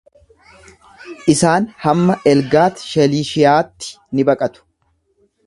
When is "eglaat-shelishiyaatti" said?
2.31-3.93